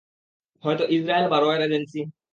[0.63, 2.07] হয়তো ইজরায়েল বা র এজেন্সির।